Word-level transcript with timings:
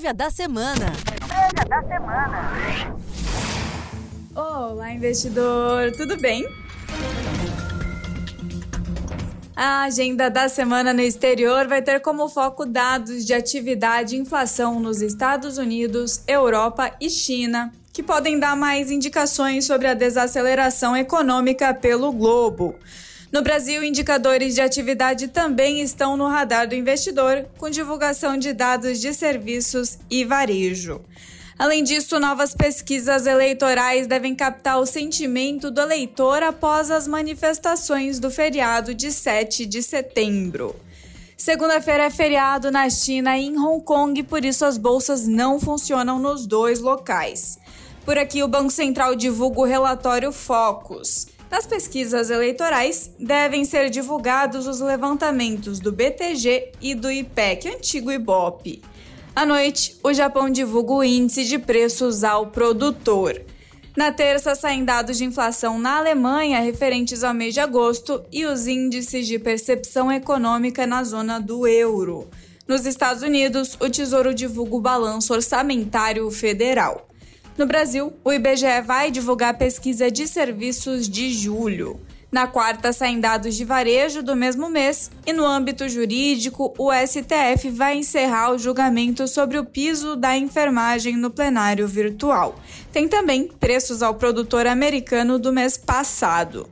Prévia 0.00 0.14
da 0.14 0.30
semana. 0.30 0.92
Prévia 1.28 1.68
da 1.68 1.82
semana. 1.82 2.96
Olá, 4.34 4.92
investidor, 4.92 5.92
tudo 5.94 6.16
bem? 6.16 6.48
A 9.54 9.82
agenda 9.82 10.30
da 10.30 10.48
semana 10.48 10.94
no 10.94 11.02
exterior 11.02 11.68
vai 11.68 11.82
ter 11.82 12.00
como 12.00 12.30
foco 12.30 12.64
dados 12.64 13.26
de 13.26 13.34
atividade 13.34 14.16
e 14.16 14.18
inflação 14.18 14.80
nos 14.80 15.02
Estados 15.02 15.58
Unidos, 15.58 16.24
Europa 16.26 16.90
e 16.98 17.10
China, 17.10 17.70
que 17.92 18.02
podem 18.02 18.38
dar 18.38 18.56
mais 18.56 18.90
indicações 18.90 19.66
sobre 19.66 19.86
a 19.86 19.92
desaceleração 19.92 20.96
econômica 20.96 21.74
pelo 21.74 22.10
globo. 22.10 22.74
No 23.32 23.42
Brasil, 23.42 23.84
indicadores 23.84 24.56
de 24.56 24.60
atividade 24.60 25.28
também 25.28 25.80
estão 25.80 26.16
no 26.16 26.26
radar 26.26 26.68
do 26.68 26.74
investidor, 26.74 27.46
com 27.56 27.70
divulgação 27.70 28.36
de 28.36 28.52
dados 28.52 29.00
de 29.00 29.14
serviços 29.14 29.98
e 30.10 30.24
varejo. 30.24 31.00
Além 31.56 31.84
disso, 31.84 32.18
novas 32.18 32.54
pesquisas 32.54 33.26
eleitorais 33.26 34.08
devem 34.08 34.34
captar 34.34 34.80
o 34.80 34.86
sentimento 34.86 35.70
do 35.70 35.80
eleitor 35.80 36.42
após 36.42 36.90
as 36.90 37.06
manifestações 37.06 38.18
do 38.18 38.32
feriado 38.32 38.94
de 38.94 39.12
7 39.12 39.64
de 39.64 39.80
setembro. 39.80 40.74
Segunda-feira 41.36 42.04
é 42.04 42.10
feriado 42.10 42.70
na 42.70 42.90
China 42.90 43.38
e 43.38 43.44
em 43.44 43.58
Hong 43.58 43.84
Kong, 43.84 44.22
por 44.24 44.44
isso 44.44 44.64
as 44.64 44.76
bolsas 44.76 45.28
não 45.28 45.60
funcionam 45.60 46.18
nos 46.18 46.46
dois 46.46 46.80
locais. 46.80 47.58
Por 48.04 48.18
aqui, 48.18 48.42
o 48.42 48.48
Banco 48.48 48.70
Central 48.70 49.14
divulga 49.14 49.60
o 49.60 49.64
relatório 49.64 50.32
Focus. 50.32 51.29
Nas 51.50 51.66
pesquisas 51.66 52.30
eleitorais, 52.30 53.10
devem 53.18 53.64
ser 53.64 53.90
divulgados 53.90 54.68
os 54.68 54.80
levantamentos 54.80 55.80
do 55.80 55.90
BTG 55.90 56.70
e 56.80 56.94
do 56.94 57.10
IPEC, 57.10 57.68
antigo 57.68 58.12
IBOP. 58.12 58.80
À 59.34 59.44
noite, 59.44 59.96
o 60.02 60.12
Japão 60.12 60.48
divulga 60.48 60.92
o 60.92 61.04
índice 61.04 61.44
de 61.44 61.58
preços 61.58 62.22
ao 62.22 62.46
produtor. 62.46 63.42
Na 63.96 64.12
terça, 64.12 64.54
saem 64.54 64.84
dados 64.84 65.18
de 65.18 65.24
inflação 65.24 65.76
na 65.76 65.98
Alemanha 65.98 66.60
referentes 66.60 67.24
ao 67.24 67.34
mês 67.34 67.54
de 67.54 67.60
agosto 67.60 68.22
e 68.30 68.46
os 68.46 68.68
índices 68.68 69.26
de 69.26 69.36
percepção 69.36 70.10
econômica 70.12 70.86
na 70.86 71.02
zona 71.02 71.40
do 71.40 71.66
euro. 71.66 72.28
Nos 72.68 72.86
Estados 72.86 73.24
Unidos, 73.24 73.76
o 73.80 73.90
Tesouro 73.90 74.32
divulga 74.32 74.76
o 74.76 74.80
balanço 74.80 75.34
orçamentário 75.34 76.30
federal. 76.30 77.09
No 77.60 77.66
Brasil, 77.66 78.10
o 78.24 78.32
IBGE 78.32 78.80
vai 78.86 79.10
divulgar 79.10 79.50
a 79.50 79.54
pesquisa 79.54 80.10
de 80.10 80.26
serviços 80.26 81.06
de 81.06 81.30
julho. 81.30 82.00
Na 82.32 82.46
quarta, 82.46 82.90
saem 82.90 83.20
dados 83.20 83.54
de 83.54 83.66
varejo 83.66 84.22
do 84.22 84.34
mesmo 84.34 84.70
mês, 84.70 85.10
e 85.26 85.32
no 85.34 85.44
âmbito 85.44 85.86
jurídico, 85.86 86.72
o 86.78 86.90
STF 86.90 87.68
vai 87.68 87.98
encerrar 87.98 88.52
o 88.52 88.58
julgamento 88.58 89.28
sobre 89.28 89.58
o 89.58 89.64
piso 89.66 90.16
da 90.16 90.34
enfermagem 90.38 91.18
no 91.18 91.30
plenário 91.30 91.86
virtual. 91.86 92.58
Tem 92.90 93.06
também 93.06 93.46
preços 93.46 94.02
ao 94.02 94.14
produtor 94.14 94.66
americano 94.66 95.38
do 95.38 95.52
mês 95.52 95.76
passado. 95.76 96.66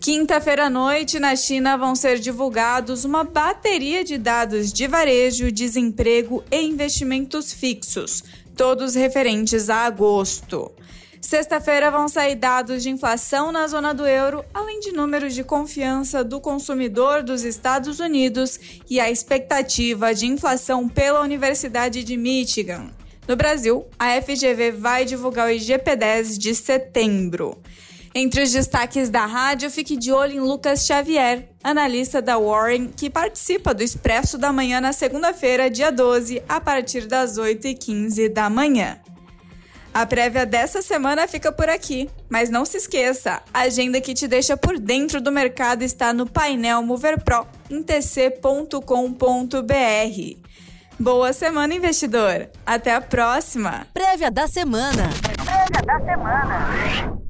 Quinta-feira 0.00 0.66
à 0.66 0.68
noite, 0.68 1.20
na 1.20 1.36
China, 1.36 1.78
vão 1.78 1.94
ser 1.94 2.18
divulgados 2.18 3.04
uma 3.04 3.22
bateria 3.22 4.02
de 4.02 4.18
dados 4.18 4.72
de 4.72 4.88
varejo, 4.88 5.52
desemprego 5.52 6.42
e 6.50 6.60
investimentos 6.60 7.52
fixos 7.52 8.24
todos 8.56 8.94
referentes 8.94 9.68
a 9.68 9.86
agosto. 9.86 10.72
Sexta-feira 11.20 11.90
vão 11.90 12.06
sair 12.06 12.34
dados 12.34 12.82
de 12.82 12.90
inflação 12.90 13.50
na 13.50 13.66
zona 13.66 13.94
do 13.94 14.06
euro, 14.06 14.44
além 14.52 14.78
de 14.80 14.92
números 14.92 15.34
de 15.34 15.42
confiança 15.42 16.22
do 16.22 16.38
consumidor 16.38 17.22
dos 17.22 17.44
Estados 17.44 17.98
Unidos 17.98 18.60
e 18.90 19.00
a 19.00 19.10
expectativa 19.10 20.14
de 20.14 20.26
inflação 20.26 20.86
pela 20.86 21.22
Universidade 21.22 22.04
de 22.04 22.16
Michigan. 22.16 22.90
No 23.26 23.36
Brasil, 23.36 23.86
a 23.98 24.20
FGV 24.20 24.72
vai 24.72 25.06
divulgar 25.06 25.48
o 25.48 25.50
IGP-10 25.50 26.36
de 26.36 26.54
setembro. 26.54 27.56
Entre 28.16 28.44
os 28.44 28.52
destaques 28.52 29.10
da 29.10 29.26
rádio, 29.26 29.68
fique 29.68 29.96
de 29.96 30.12
olho 30.12 30.34
em 30.34 30.40
Lucas 30.40 30.86
Xavier, 30.86 31.48
analista 31.64 32.22
da 32.22 32.38
Warren, 32.38 32.86
que 32.86 33.10
participa 33.10 33.74
do 33.74 33.82
Expresso 33.82 34.38
da 34.38 34.52
Manhã 34.52 34.80
na 34.80 34.92
segunda-feira, 34.92 35.68
dia 35.68 35.90
12, 35.90 36.40
a 36.48 36.60
partir 36.60 37.08
das 37.08 37.36
8h15 37.36 38.32
da 38.32 38.48
manhã. 38.48 39.00
A 39.92 40.06
prévia 40.06 40.46
dessa 40.46 40.80
semana 40.80 41.26
fica 41.26 41.50
por 41.50 41.68
aqui, 41.68 42.08
mas 42.28 42.50
não 42.50 42.64
se 42.64 42.76
esqueça, 42.76 43.42
a 43.52 43.60
agenda 43.62 44.00
que 44.00 44.14
te 44.14 44.28
deixa 44.28 44.56
por 44.56 44.78
dentro 44.78 45.20
do 45.20 45.32
mercado 45.32 45.82
está 45.82 46.12
no 46.12 46.24
painel 46.24 46.82
Mover 46.82 47.20
Pro 47.20 47.44
em 47.68 47.82
tc.com.br. 47.82 48.78
Boa 51.00 51.32
semana, 51.32 51.74
investidor! 51.74 52.48
Até 52.64 52.94
a 52.94 53.00
próxima! 53.00 53.88
Prévia 53.92 54.30
da 54.30 54.46
semana! 54.46 55.10
Prévia 55.44 55.82
da 55.84 55.98
semana! 55.98 57.23